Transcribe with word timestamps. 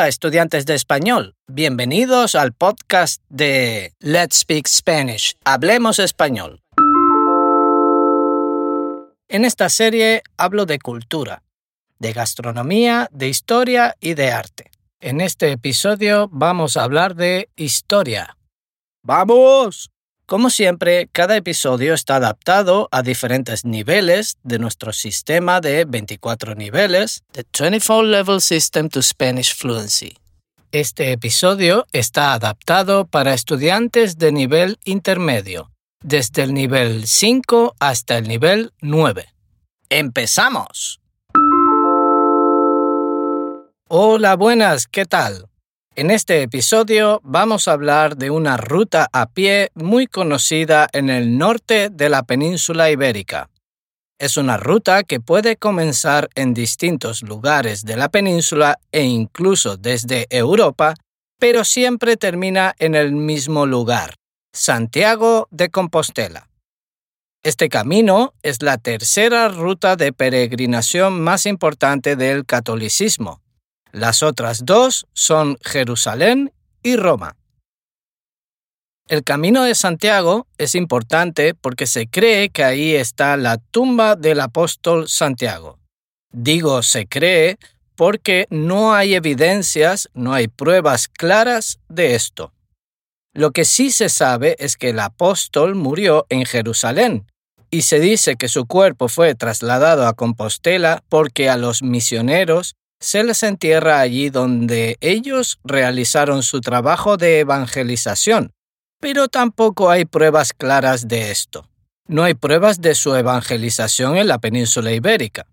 Hola 0.00 0.08
estudiantes 0.08 0.64
de 0.64 0.74
español, 0.76 1.34
bienvenidos 1.46 2.34
al 2.34 2.54
podcast 2.54 3.22
de 3.28 3.92
Let's 3.98 4.38
Speak 4.38 4.66
Spanish, 4.66 5.36
Hablemos 5.44 5.98
Español. 5.98 6.62
En 9.28 9.44
esta 9.44 9.68
serie 9.68 10.22
hablo 10.38 10.64
de 10.64 10.78
cultura, 10.78 11.42
de 11.98 12.14
gastronomía, 12.14 13.10
de 13.12 13.28
historia 13.28 13.94
y 14.00 14.14
de 14.14 14.32
arte. 14.32 14.70
En 15.00 15.20
este 15.20 15.52
episodio 15.52 16.30
vamos 16.32 16.78
a 16.78 16.84
hablar 16.84 17.14
de 17.14 17.50
historia. 17.56 18.38
¡Vamos! 19.02 19.90
Como 20.30 20.48
siempre, 20.48 21.08
cada 21.10 21.36
episodio 21.36 21.92
está 21.92 22.14
adaptado 22.14 22.88
a 22.92 23.02
diferentes 23.02 23.64
niveles 23.64 24.38
de 24.44 24.60
nuestro 24.60 24.92
sistema 24.92 25.60
de 25.60 25.84
24 25.84 26.54
niveles, 26.54 27.24
The 27.32 27.42
24 27.52 28.04
Level 28.04 28.40
System 28.40 28.88
to 28.90 29.02
Spanish 29.02 29.56
Fluency. 29.56 30.16
Este 30.70 31.10
episodio 31.10 31.84
está 31.90 32.32
adaptado 32.32 33.08
para 33.08 33.34
estudiantes 33.34 34.18
de 34.18 34.30
nivel 34.30 34.78
intermedio, 34.84 35.72
desde 36.00 36.44
el 36.44 36.54
nivel 36.54 37.08
5 37.08 37.74
hasta 37.80 38.16
el 38.16 38.28
nivel 38.28 38.72
9. 38.82 39.26
¡Empezamos! 39.88 41.00
Hola, 43.88 44.36
buenas, 44.36 44.86
¿qué 44.86 45.06
tal? 45.06 45.49
En 46.00 46.10
este 46.10 46.40
episodio 46.40 47.20
vamos 47.24 47.68
a 47.68 47.72
hablar 47.72 48.16
de 48.16 48.30
una 48.30 48.56
ruta 48.56 49.10
a 49.12 49.26
pie 49.26 49.70
muy 49.74 50.06
conocida 50.06 50.88
en 50.94 51.10
el 51.10 51.36
norte 51.36 51.90
de 51.90 52.08
la 52.08 52.22
península 52.22 52.90
ibérica. 52.90 53.50
Es 54.18 54.38
una 54.38 54.56
ruta 54.56 55.02
que 55.02 55.20
puede 55.20 55.56
comenzar 55.56 56.30
en 56.36 56.54
distintos 56.54 57.20
lugares 57.20 57.84
de 57.84 57.98
la 57.98 58.08
península 58.08 58.78
e 58.92 59.02
incluso 59.02 59.76
desde 59.76 60.26
Europa, 60.30 60.94
pero 61.38 61.64
siempre 61.64 62.16
termina 62.16 62.74
en 62.78 62.94
el 62.94 63.12
mismo 63.12 63.66
lugar, 63.66 64.14
Santiago 64.54 65.48
de 65.50 65.68
Compostela. 65.68 66.48
Este 67.42 67.68
camino 67.68 68.32
es 68.42 68.62
la 68.62 68.78
tercera 68.78 69.50
ruta 69.50 69.96
de 69.96 70.14
peregrinación 70.14 71.20
más 71.20 71.44
importante 71.44 72.16
del 72.16 72.46
catolicismo 72.46 73.42
las 73.92 74.22
otras 74.22 74.64
dos 74.64 75.06
son 75.12 75.58
Jerusalén 75.62 76.52
y 76.82 76.96
Roma. 76.96 77.36
El 79.08 79.24
camino 79.24 79.64
de 79.64 79.74
Santiago 79.74 80.46
es 80.56 80.74
importante 80.74 81.54
porque 81.54 81.86
se 81.86 82.06
cree 82.06 82.50
que 82.50 82.62
ahí 82.62 82.94
está 82.94 83.36
la 83.36 83.58
tumba 83.58 84.14
del 84.14 84.40
apóstol 84.40 85.08
Santiago. 85.08 85.78
Digo 86.32 86.82
se 86.82 87.08
cree 87.08 87.58
porque 87.96 88.46
no 88.50 88.94
hay 88.94 89.14
evidencias, 89.14 90.08
no 90.14 90.32
hay 90.32 90.48
pruebas 90.48 91.08
claras 91.08 91.80
de 91.88 92.14
esto. 92.14 92.52
Lo 93.34 93.50
que 93.50 93.64
sí 93.64 93.90
se 93.90 94.08
sabe 94.08 94.56
es 94.58 94.76
que 94.76 94.90
el 94.90 95.00
apóstol 95.00 95.74
murió 95.74 96.26
en 96.30 96.44
Jerusalén, 96.44 97.26
y 97.70 97.82
se 97.82 98.00
dice 98.00 98.36
que 98.36 98.48
su 98.48 98.66
cuerpo 98.66 99.08
fue 99.08 99.34
trasladado 99.34 100.06
a 100.06 100.14
Compostela 100.14 101.02
porque 101.08 101.48
a 101.48 101.56
los 101.56 101.82
misioneros 101.82 102.74
se 103.00 103.24
les 103.24 103.42
entierra 103.42 104.00
allí 104.00 104.28
donde 104.28 104.98
ellos 105.00 105.58
realizaron 105.64 106.42
su 106.42 106.60
trabajo 106.60 107.16
de 107.16 107.40
evangelización, 107.40 108.52
pero 109.00 109.28
tampoco 109.28 109.90
hay 109.90 110.04
pruebas 110.04 110.52
claras 110.52 111.08
de 111.08 111.30
esto. 111.30 111.66
No 112.06 112.24
hay 112.24 112.34
pruebas 112.34 112.80
de 112.80 112.94
su 112.94 113.14
evangelización 113.14 114.16
en 114.16 114.28
la 114.28 114.38
península 114.38 114.92
ibérica. 114.92 115.46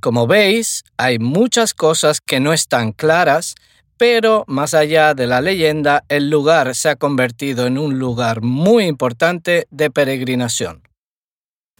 Como 0.00 0.26
veis, 0.26 0.84
hay 0.98 1.18
muchas 1.18 1.72
cosas 1.72 2.20
que 2.20 2.40
no 2.40 2.52
están 2.52 2.92
claras, 2.92 3.54
pero 3.96 4.44
más 4.46 4.74
allá 4.74 5.14
de 5.14 5.26
la 5.26 5.40
leyenda, 5.40 6.04
el 6.08 6.28
lugar 6.28 6.74
se 6.74 6.90
ha 6.90 6.96
convertido 6.96 7.66
en 7.66 7.78
un 7.78 7.98
lugar 7.98 8.42
muy 8.42 8.84
importante 8.84 9.66
de 9.70 9.90
peregrinación. 9.90 10.82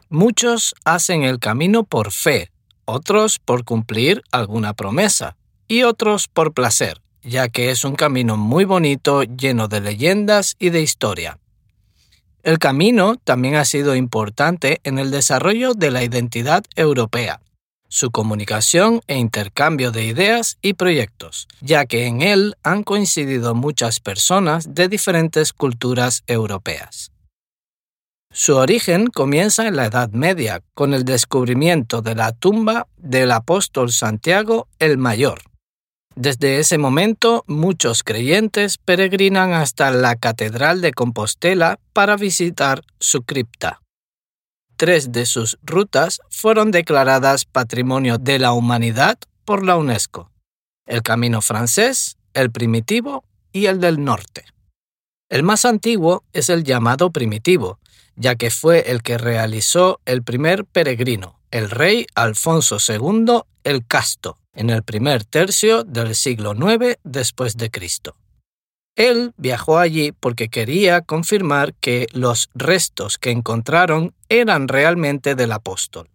Muchos 0.09 0.75
hacen 0.85 1.25
el 1.25 1.39
camino 1.39 1.85
por 1.85 2.13
fe, 2.13 2.51
otros 2.87 3.39
por 3.39 3.65
cumplir 3.65 4.23
alguna 4.33 4.73
promesa 4.73 5.37
y 5.69 5.83
otros 5.83 6.29
por 6.29 6.55
placer, 6.55 7.03
ya 7.23 7.49
que 7.49 7.71
es 7.71 7.85
un 7.85 7.95
camino 7.95 8.37
muy 8.37 8.65
bonito 8.65 9.23
lleno 9.23 9.69
de 9.69 9.81
leyendas 9.81 10.57
y 10.59 10.71
de 10.71 10.81
historia. 10.81 11.39
El 12.43 12.59
camino 12.59 13.17
también 13.25 13.57
ha 13.57 13.65
sido 13.65 13.97
importante 13.97 14.81
en 14.85 14.99
el 14.99 15.11
desarrollo 15.11 15.75
de 15.75 15.91
la 15.91 16.05
identidad 16.05 16.65
europea, 16.77 17.41
su 17.89 18.11
comunicación 18.11 19.01
e 19.09 19.17
intercambio 19.17 19.91
de 19.91 20.05
ideas 20.05 20.59
y 20.63 20.75
proyectos, 20.75 21.49
ya 21.61 21.87
que 21.87 22.07
en 22.07 22.23
él 22.23 22.55
han 22.63 22.85
coincidido 22.85 23.55
muchas 23.55 23.99
personas 24.01 24.75
de 24.75 24.89
diferentes 24.89 25.53
culturas 25.53 26.23
europeas. 26.29 27.11
Su 28.39 28.57
origen 28.57 29.07
comienza 29.07 29.67
en 29.67 29.77
la 29.77 29.87
Edad 29.87 30.11
Media, 30.11 30.63
con 30.75 30.93
el 30.93 31.07
descubrimiento 31.07 32.03
de 32.03 32.15
la 32.15 32.33
tumba 32.33 32.87
del 32.99 33.33
apóstol 33.33 33.91
Santiago 33.91 34.69
el 34.79 34.99
Mayor. 34.99 35.41
Desde 36.15 36.59
ese 36.59 36.77
momento, 36.77 37.45
muchos 37.47 38.03
creyentes 38.03 38.77
peregrinan 38.77 39.55
hasta 39.55 39.91
la 39.91 40.17
Catedral 40.17 40.83
de 40.83 40.93
Compostela 40.93 41.79
para 41.95 42.19
visitar 42.19 42.83
su 43.01 43.23
cripta. 43.23 43.81
Tres 44.77 45.13
de 45.13 45.25
sus 45.25 45.57
rutas 45.63 46.21
fueron 46.29 46.73
declaradas 46.73 47.47
Patrimonio 47.47 48.19
de 48.19 48.39
la 48.39 48.53
Humanidad 48.53 49.17
por 49.47 49.65
la 49.65 49.79
UNESCO, 49.79 50.31
el 50.85 51.03
Camino 51.03 51.41
francés, 51.41 52.19
el 52.35 52.51
primitivo 52.51 53.25
y 53.51 53.65
el 53.65 53.81
del 53.81 54.05
norte. 54.05 54.45
El 55.31 55.43
más 55.43 55.65
antiguo 55.65 56.23
es 56.35 56.51
el 56.51 56.65
llamado 56.65 57.11
primitivo, 57.11 57.81
ya 58.17 58.35
que 58.35 58.51
fue 58.51 58.91
el 58.91 59.03
que 59.03 59.19
realizó 59.19 60.01
el 60.05 60.23
primer 60.23 60.65
peregrino, 60.65 61.39
el 61.51 61.71
rey 61.71 62.07
Alfonso 62.15 62.79
II 62.87 63.43
el 63.65 63.87
Casto, 63.87 64.39
en 64.55 64.71
el 64.71 64.83
primer 64.83 65.25
tercio 65.25 65.85
del 65.85 66.15
siglo 66.15 66.55
IX 66.55 66.99
después 67.05 67.57
de 67.57 67.71
Cristo. 67.71 68.17
Él 68.95 69.35
viajó 69.37 69.79
allí 69.79 70.13
porque 70.13 70.49
quería 70.49 71.03
confirmar 71.03 71.75
que 71.75 72.07
los 72.13 72.49
restos 72.55 73.19
que 73.19 73.31
encontraron 73.31 74.15
eran 74.29 74.69
realmente 74.69 75.35
del 75.35 75.53
apóstol. 75.53 76.09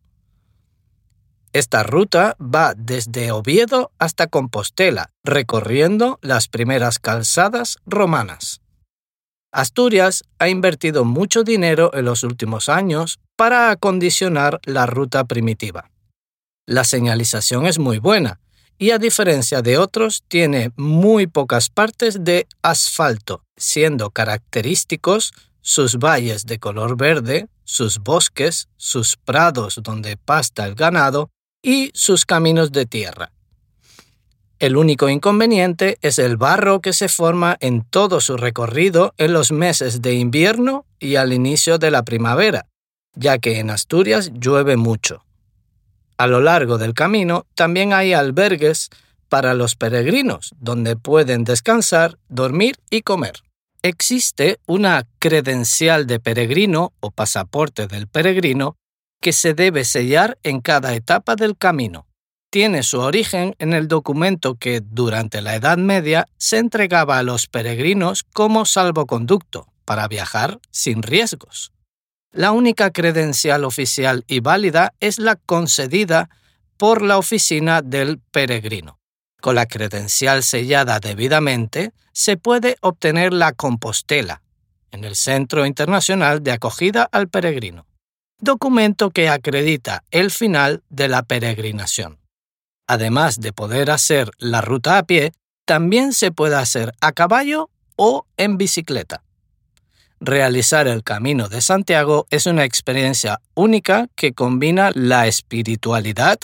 Esta 1.54 1.84
ruta 1.84 2.38
va 2.40 2.74
desde 2.76 3.32
Oviedo 3.32 3.92
hasta 4.00 4.28
Compostela, 4.28 5.12
recorriendo 5.24 6.18
las 6.22 6.48
primeras 6.48 6.98
calzadas 6.98 7.78
romanas. 7.86 8.61
Asturias 9.52 10.24
ha 10.40 10.48
invertido 10.48 11.04
mucho 11.04 11.44
dinero 11.44 11.92
en 11.94 12.06
los 12.06 12.24
últimos 12.24 12.70
años 12.70 13.20
para 13.36 13.70
acondicionar 13.72 14.60
la 14.64 14.86
ruta 14.86 15.26
primitiva. 15.26 15.90
La 16.66 16.84
señalización 16.84 17.66
es 17.66 17.78
muy 17.78 18.00
buena 18.00 18.40
y 18.78 18.92
a 18.92 18.98
diferencia 18.98 19.62
de 19.62 19.78
otros 19.78 20.24
tiene 20.28 20.72
muy 20.78 21.28
pocas 21.28 21.70
partes 21.70 22.24
de 22.24 22.48
asfalto, 22.62 23.44
siendo 23.58 24.10
característicos 24.10 25.34
sus 25.62 25.98
valles 25.98 26.46
de 26.46 26.58
color 26.60 26.98
verde, 26.98 27.48
sus 27.64 28.00
bosques, 28.00 28.70
sus 28.78 29.18
prados 29.18 29.80
donde 29.84 30.18
pasta 30.18 30.66
el 30.66 30.76
ganado 30.76 31.30
y 31.62 31.92
sus 31.94 32.26
caminos 32.26 32.72
de 32.72 32.86
tierra. 32.86 33.32
El 34.62 34.78
único 34.78 35.10
inconveniente 35.10 35.98
es 36.04 36.20
el 36.20 36.38
barro 36.38 36.82
que 36.82 36.94
se 36.94 37.10
forma 37.10 37.58
en 37.62 37.84
todo 37.84 38.22
su 38.22 38.38
recorrido 38.38 39.12
en 39.18 39.34
los 39.34 39.52
meses 39.52 40.04
de 40.04 40.14
invierno 40.14 40.86
y 41.00 41.16
al 41.16 41.34
inicio 41.34 41.80
de 41.80 41.90
la 41.90 42.04
primavera, 42.04 42.68
ya 43.16 43.40
que 43.40 43.58
en 43.58 43.72
Asturias 43.72 44.32
llueve 44.36 44.78
mucho. 44.78 45.26
A 46.16 46.28
lo 46.28 46.42
largo 46.42 46.78
del 46.78 46.94
camino 46.94 47.48
también 47.56 47.92
hay 47.92 48.14
albergues 48.14 48.92
para 49.30 49.56
los 49.56 49.76
peregrinos, 49.76 50.54
donde 50.60 50.96
pueden 50.96 51.44
descansar, 51.44 52.20
dormir 52.30 52.76
y 52.92 53.02
comer. 53.02 53.42
Existe 53.82 54.60
una 54.68 55.08
credencial 55.18 56.06
de 56.06 56.20
peregrino 56.20 56.94
o 57.00 57.10
pasaporte 57.10 57.88
del 57.88 58.06
peregrino 58.06 58.76
que 59.22 59.34
se 59.34 59.56
debe 59.56 59.86
sellar 59.86 60.38
en 60.44 60.62
cada 60.62 60.94
etapa 60.94 61.36
del 61.36 61.58
camino 61.58 62.06
tiene 62.52 62.84
su 62.84 63.00
origen 63.00 63.56
en 63.60 63.72
el 63.72 63.88
documento 63.88 64.56
que 64.56 64.82
durante 64.82 65.42
la 65.42 65.56
Edad 65.56 65.78
Media 65.78 66.28
se 66.38 66.58
entregaba 66.58 67.18
a 67.18 67.24
los 67.24 67.48
peregrinos 67.48 68.24
como 68.34 68.66
salvoconducto 68.66 69.68
para 69.86 70.08
viajar 70.10 70.60
sin 70.70 71.02
riesgos. 71.02 71.72
La 72.34 72.52
única 72.52 72.92
credencial 72.92 73.64
oficial 73.64 74.26
y 74.28 74.42
válida 74.42 74.94
es 75.00 75.18
la 75.18 75.38
concedida 75.38 76.30
por 76.76 77.02
la 77.02 77.18
oficina 77.18 77.82
del 77.82 78.20
peregrino. 78.20 79.00
Con 79.40 79.56
la 79.56 79.66
credencial 79.66 80.44
sellada 80.44 81.00
debidamente, 81.00 81.94
se 82.12 82.36
puede 82.36 82.76
obtener 82.82 83.32
la 83.32 83.54
Compostela, 83.54 84.42
en 84.92 85.06
el 85.06 85.16
Centro 85.16 85.66
Internacional 85.66 86.44
de 86.44 86.52
Acogida 86.52 87.08
al 87.12 87.30
Peregrino, 87.30 87.86
documento 88.40 89.10
que 89.10 89.30
acredita 89.30 90.04
el 90.12 90.32
final 90.32 90.84
de 90.90 91.08
la 91.08 91.24
peregrinación. 91.24 92.21
Además 92.92 93.40
de 93.40 93.54
poder 93.54 93.90
hacer 93.90 94.32
la 94.38 94.60
ruta 94.60 94.98
a 94.98 95.04
pie, 95.04 95.32
También 95.66 96.12
se 96.12 96.32
puede 96.32 96.58
hacer 96.58 96.92
a 97.00 97.14
caballo 97.14 97.70
o 97.96 98.26
en 98.36 98.58
bicicleta. 98.58 99.24
Realizar 100.20 100.90
el 100.90 101.02
Camino 101.02 101.48
de 101.48 101.62
Santiago 101.62 102.28
es 102.32 102.48
una 102.48 102.66
experiencia 102.66 103.40
única 103.54 104.10
que 104.16 104.34
combina 104.34 104.92
la 104.94 105.28
espiritualidad, 105.28 106.40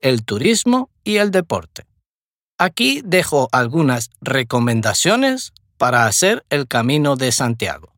el 0.00 0.24
turismo 0.24 0.90
y 1.04 1.18
el 1.18 1.30
deporte. 1.30 1.84
Aquí 2.58 3.02
dejo 3.04 3.48
algunas 3.52 4.10
recomendaciones 4.20 5.52
para 5.76 6.06
hacer 6.06 6.44
el 6.50 6.66
Camino 6.66 7.14
de 7.14 7.30
Santiago. 7.30 7.94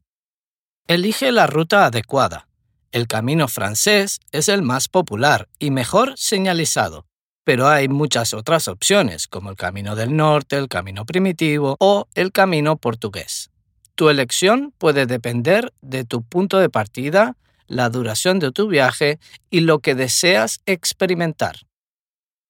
Elige 0.89 1.33
la 1.33 1.47
ruta 1.47 1.87
adecuada. 1.87 2.49
El 2.93 3.07
camino 3.07 3.49
francés 3.49 4.21
es 4.31 4.49
el 4.51 4.61
más 4.61 4.89
popular 4.89 5.49
y 5.59 5.71
mejor 5.71 6.13
señalizado, 6.17 7.07
pero 7.45 7.69
hay 7.69 7.89
muchas 7.89 8.35
otras 8.35 8.69
opciones 8.69 9.29
como 9.29 9.51
el 9.51 9.57
Camino 9.57 9.95
del 9.95 10.17
Norte, 10.17 10.57
el 10.57 10.69
Camino 10.69 11.05
Primitivo 11.05 11.77
o 11.79 12.09
el 12.15 12.33
Camino 12.33 12.77
Portugués. 12.77 13.51
Tu 13.95 14.09
elección 14.09 14.73
puede 14.77 15.07
depender 15.07 15.73
de 15.81 16.05
tu 16.05 16.23
punto 16.23 16.59
de 16.59 16.71
partida, 16.71 17.37
la 17.67 17.91
duración 17.91 18.41
de 18.41 18.51
tu 18.51 18.67
viaje 18.67 19.21
y 19.51 19.61
lo 19.61 19.79
que 19.79 19.95
deseas 19.95 20.61
experimentar. 20.67 21.61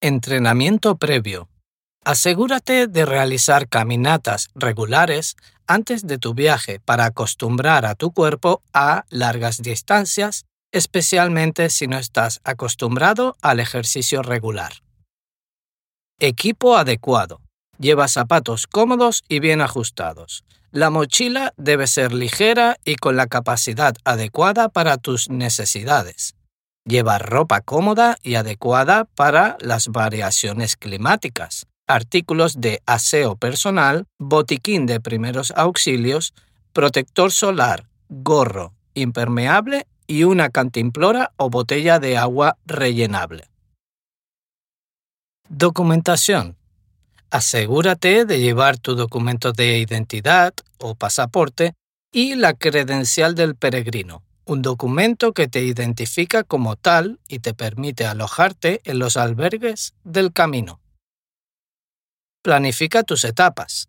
Entrenamiento 0.01 0.97
previo. 0.97 1.49
Asegúrate 2.05 2.87
de 2.87 3.05
realizar 3.05 3.69
caminatas 3.69 4.49
regulares 4.55 5.37
antes 5.67 6.07
de 6.07 6.19
tu 6.19 6.35
viaje 6.35 6.81
para 6.81 7.07
acostumbrar 7.07 7.87
a 7.87 7.95
tu 7.95 8.13
cuerpo 8.13 8.63
a 8.75 9.05
largas 9.09 9.63
distancias, 9.63 10.45
especialmente 10.73 11.71
si 11.71 11.87
no 11.87 11.99
estás 11.99 12.41
acostumbrado 12.45 13.37
al 13.41 13.61
ejercicio 13.61 14.23
regular. 14.23 14.84
Equipo 16.21 16.77
adecuado. 16.77 17.41
Lleva 17.77 18.07
zapatos 18.07 18.69
cómodos 18.69 19.25
y 19.29 19.41
bien 19.41 19.61
ajustados. 19.61 20.45
La 20.71 20.89
mochila 20.89 21.53
debe 21.57 21.89
ser 21.89 22.13
ligera 22.13 22.77
y 22.85 22.95
con 22.95 23.17
la 23.17 23.27
capacidad 23.27 23.97
adecuada 24.05 24.69
para 24.69 24.97
tus 24.97 25.29
necesidades. 25.29 26.37
Lleva 26.87 27.19
ropa 27.19 27.63
cómoda 27.63 28.17
y 28.23 28.37
adecuada 28.37 29.07
para 29.17 29.57
las 29.61 29.89
variaciones 29.89 30.77
climáticas, 30.77 31.67
artículos 31.89 32.61
de 32.61 32.81
aseo 32.87 33.35
personal, 33.35 34.07
botiquín 34.21 34.87
de 34.87 35.01
primeros 35.01 35.53
auxilios, 35.57 36.33
protector 36.73 37.33
solar, 37.33 37.89
gorro, 38.09 38.73
impermeable 38.95 39.89
y 40.07 40.23
una 40.23 40.51
cantimplora 40.51 41.33
o 41.37 41.51
botella 41.51 41.99
de 41.99 42.17
agua 42.19 42.57
rellenable. 42.67 43.49
Documentación. 45.49 46.57
Asegúrate 47.31 48.25
de 48.25 48.41
llevar 48.41 48.79
tu 48.79 48.95
documento 48.95 49.53
de 49.53 49.79
identidad 49.79 50.55
o 50.79 50.95
pasaporte 50.95 51.75
y 52.11 52.35
la 52.35 52.55
credencial 52.55 53.35
del 53.35 53.55
peregrino, 53.55 54.23
un 54.47 54.63
documento 54.63 55.33
que 55.33 55.47
te 55.47 55.63
identifica 55.63 56.45
como 56.45 56.77
tal 56.77 57.21
y 57.29 57.41
te 57.41 57.53
permite 57.53 58.07
alojarte 58.07 58.81
en 58.85 58.99
los 58.99 59.17
albergues 59.17 59.95
del 60.03 60.33
camino. 60.33 60.81
Planifica 62.43 63.03
tus 63.03 63.25
etapas. 63.25 63.89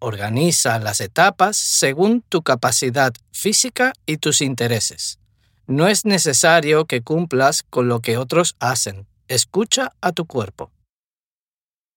Organiza 0.00 0.78
las 0.78 1.00
etapas 1.00 1.56
según 1.56 2.22
tu 2.22 2.42
capacidad 2.42 3.12
física 3.30 3.92
y 4.04 4.16
tus 4.16 4.40
intereses. 4.40 5.20
No 5.66 5.86
es 5.86 6.04
necesario 6.04 6.86
que 6.86 7.02
cumplas 7.02 7.62
con 7.62 7.88
lo 7.88 8.00
que 8.00 8.16
otros 8.16 8.56
hacen. 8.58 9.06
Escucha 9.32 9.94
a 10.02 10.12
tu 10.12 10.26
cuerpo. 10.26 10.70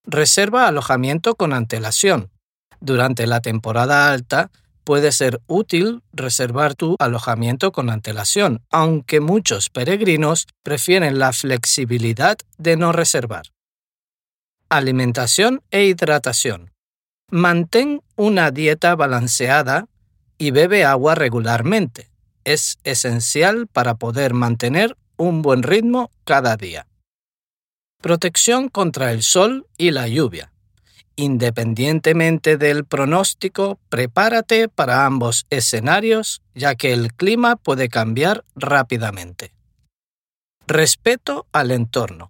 Reserva 0.06 0.70
alojamiento 0.70 1.36
con 1.36 1.52
antelación. 1.52 2.32
Durante 2.80 3.28
la 3.28 3.42
temporada 3.42 4.10
alta 4.10 4.52
puede 4.86 5.12
ser 5.12 5.42
útil 5.46 6.02
reservar 6.14 6.76
tu 6.76 6.96
alojamiento 6.98 7.74
con 7.74 7.90
antelación, 7.90 8.64
aunque 8.72 9.20
muchos 9.20 9.70
peregrinos 9.70 10.48
prefieren 10.64 11.20
la 11.20 11.34
flexibilidad 11.34 12.38
de 12.58 12.78
no 12.78 12.94
reservar. 12.94 13.48
Alimentación 14.70 15.62
e 15.72 15.84
hidratación. 15.84 16.72
Mantén 17.30 18.02
una 18.16 18.50
dieta 18.52 18.96
balanceada 18.96 19.90
y 20.38 20.52
bebe 20.52 20.86
agua 20.86 21.16
regularmente. 21.16 22.10
Es 22.46 22.78
esencial 22.86 23.68
para 23.68 23.96
poder 23.96 24.34
mantener 24.34 24.96
un 25.18 25.42
buen 25.42 25.64
ritmo 25.64 26.12
cada 26.24 26.56
día. 26.56 26.88
Protección 28.06 28.70
contra 28.70 29.12
el 29.12 29.24
sol 29.24 29.66
y 29.80 29.90
la 29.90 30.08
lluvia. 30.08 30.52
Independientemente 31.16 32.56
del 32.56 32.86
pronóstico, 32.86 33.80
prepárate 33.90 34.70
para 34.70 35.08
ambos 35.08 35.48
escenarios, 35.50 36.44
ya 36.54 36.76
que 36.76 36.94
el 36.94 37.14
clima 37.16 37.56
puede 37.56 37.90
cambiar 37.90 38.46
rápidamente. 38.56 39.56
Respeto 40.68 41.48
al 41.52 41.72
entorno. 41.72 42.30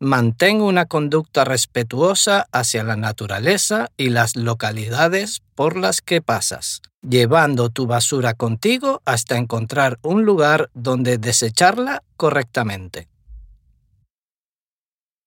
Mantén 0.00 0.60
una 0.60 0.86
conducta 0.86 1.44
respetuosa 1.44 2.48
hacia 2.50 2.82
la 2.82 2.96
naturaleza 2.96 3.92
y 3.96 4.08
las 4.08 4.34
localidades 4.34 5.40
por 5.54 5.76
las 5.76 6.00
que 6.00 6.20
pasas, 6.20 6.82
llevando 7.00 7.68
tu 7.68 7.86
basura 7.86 8.34
contigo 8.34 9.00
hasta 9.04 9.36
encontrar 9.36 10.00
un 10.02 10.24
lugar 10.24 10.68
donde 10.74 11.18
desecharla 11.18 12.02
correctamente. 12.16 13.11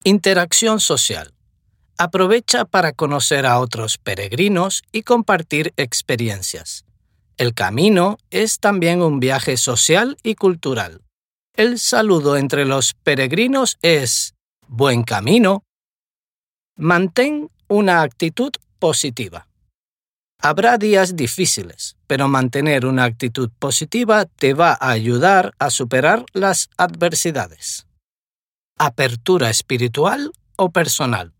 Interacción 0.08 0.78
social. 0.78 1.34
Aprovecha 1.98 2.64
para 2.64 2.92
conocer 2.92 3.44
a 3.44 3.58
otros 3.58 3.98
peregrinos 3.98 4.84
y 4.92 5.02
compartir 5.02 5.74
experiencias. 5.76 6.84
El 7.38 7.54
camino 7.54 8.16
es 8.30 8.60
también 8.60 9.02
un 9.02 9.18
viaje 9.18 9.56
social 9.56 10.16
y 10.22 10.36
cultural. 10.36 11.02
El 11.56 11.80
saludo 11.80 12.36
entre 12.36 12.66
los 12.66 12.94
peregrinos 12.94 13.78
es 13.82 14.36
buen 14.68 15.02
camino. 15.02 15.64
Mantén 16.76 17.50
una 17.66 18.02
actitud 18.02 18.52
positiva. 18.78 19.48
Habrá 20.40 20.78
días 20.78 21.16
difíciles, 21.16 21.96
pero 22.06 22.28
mantener 22.28 22.86
una 22.86 23.02
actitud 23.02 23.50
positiva 23.58 24.26
te 24.26 24.54
va 24.54 24.78
a 24.80 24.90
ayudar 24.90 25.52
a 25.58 25.68
superar 25.68 26.24
las 26.32 26.70
adversidades 26.76 27.85
apertura 28.78 29.50
espiritual 29.50 30.32
o 30.56 30.70
personal. 30.70 31.32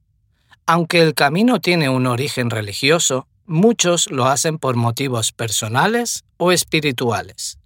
Aunque 0.67 1.03
el 1.03 1.15
camino 1.15 1.61
tiene 1.61 1.89
un 1.89 2.07
origen 2.07 2.51
religioso, 2.51 3.29
muchos 3.45 4.11
lo 4.11 4.27
hacen 4.27 4.59
por 4.59 4.77
motivos 4.77 5.33
personales 5.33 6.25
o 6.39 6.51
espirituales. 6.51 7.59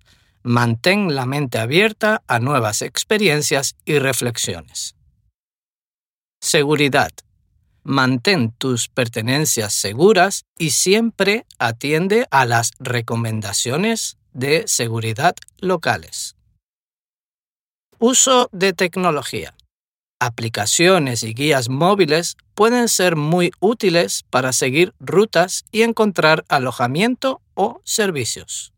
Mantén 0.43 1.15
la 1.15 1.27
mente 1.27 1.59
abierta 1.59 2.23
a 2.27 2.41
nuevas 2.41 2.83
experiencias 2.83 3.77
y 3.85 3.99
reflexiones. 3.99 4.97
Seguridad. 6.41 7.11
Mantén 7.83 8.53
tus 8.53 8.89
pertenencias 8.89 9.73
seguras 9.73 10.45
y 10.59 10.71
siempre 10.71 11.47
atiende 11.59 12.27
a 12.31 12.45
las 12.45 12.73
recomendaciones 12.79 14.19
de 14.33 14.65
seguridad 14.67 15.35
locales. 15.59 16.37
Uso 17.99 18.49
de 18.53 18.73
tecnología 18.73 19.55
aplicaciones 20.21 21.25
y 21.25 21.35
guías 21.35 21.69
móviles 21.69 22.37
pueden 22.55 22.89
ser 22.89 23.17
muy 23.17 23.50
útiles 23.59 24.25
para 24.31 24.53
seguir 24.53 24.95
rutas 25.00 25.65
y 25.73 25.83
encontrar 25.83 26.45
alojamiento 26.49 27.41
o 27.55 27.81
servicios. 27.85 28.73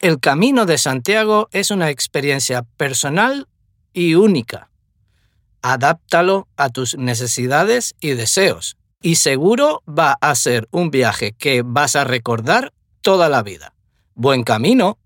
El 0.00 0.20
Camino 0.20 0.64
de 0.64 0.78
Santiago 0.78 1.48
es 1.50 1.70
una 1.72 1.90
experiencia 1.90 2.62
personal 2.62 3.48
y 3.92 4.14
única. 4.14 4.70
Adáptalo 5.60 6.46
a 6.56 6.70
tus 6.70 6.96
necesidades 6.96 7.96
y 8.00 8.10
deseos 8.10 8.76
y 9.02 9.16
seguro 9.16 9.82
va 9.86 10.16
a 10.20 10.34
ser 10.36 10.68
un 10.70 10.90
viaje 10.90 11.32
que 11.32 11.62
vas 11.64 11.96
a 11.96 12.04
recordar 12.04 12.72
toda 13.00 13.28
la 13.28 13.42
vida. 13.42 13.74
Buen 14.14 14.44
camino. 14.44 14.98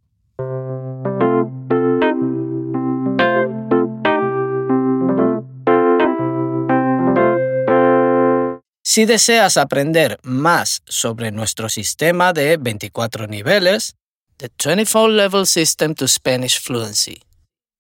Si 8.85 9.07
deseas 9.07 9.59
aprender 9.59 10.19
más 10.25 10.83
sobre 10.87 11.31
nuestro 11.31 11.69
sistema 11.69 12.33
de 12.33 12.57
24 12.57 13.29
niveles, 13.29 13.95
The 14.39 14.51
24 14.59 15.09
Level 15.09 15.47
System 15.47 15.95
to 15.95 16.09
Spanish 16.09 16.61
Fluency, 16.61 17.23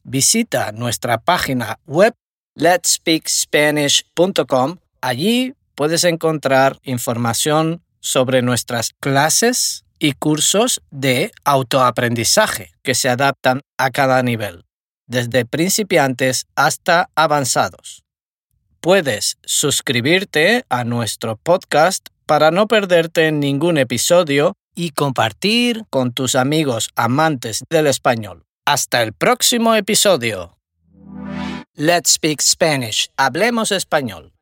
visita 0.05 0.71
nuestra 0.71 1.19
página 1.19 1.81
web 1.87 2.15
letspeakspanish.com. 2.55 4.77
Allí 5.01 5.55
puedes 5.75 6.05
encontrar 6.05 6.79
información 6.85 7.83
sobre 7.99 8.43
nuestras 8.43 8.93
clases 9.01 9.85
y 9.99 10.13
cursos 10.13 10.83
de 10.93 11.33
autoaprendizaje 11.45 12.71
que 12.83 12.95
se 12.95 13.09
adaptan 13.09 13.63
a 13.77 13.91
cada 13.91 14.23
nivel, 14.23 14.67
desde 15.09 15.47
principiantes 15.47 16.47
hasta 16.55 17.11
avanzados. 17.17 18.02
Puedes 18.83 19.39
suscribirte 19.45 20.65
a 20.69 20.83
nuestro 20.83 21.37
podcast 21.37 22.09
para 22.27 22.51
no 22.51 22.67
perderte 22.67 23.31
ningún 23.31 23.79
episodio 23.79 24.57
y 24.75 24.91
compartir 24.91 25.85
con 25.89 26.13
tus 26.13 26.35
amigos 26.35 26.91
amantes 26.97 27.63
del 27.71 27.87
español. 27.87 28.43
Hasta 28.67 29.05
el 29.05 29.13
próximo 29.13 29.77
episodio. 29.77 30.59
Let's 31.77 32.15
speak 32.15 32.41
Spanish. 32.41 33.09
Hablemos 33.17 33.71
español. 33.71 34.33